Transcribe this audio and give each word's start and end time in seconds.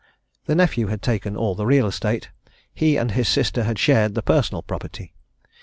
The 0.45 0.55
nephew 0.55 0.87
had 0.87 1.03
taken 1.03 1.35
all 1.37 1.53
the 1.53 1.67
real 1.67 1.85
estate: 1.85 2.31
he 2.73 2.97
and 2.97 3.11
his 3.11 3.29
sister 3.29 3.61
had 3.65 3.77
shared 3.77 4.15
the 4.15 4.23
personal 4.23 4.63
property. 4.63 5.13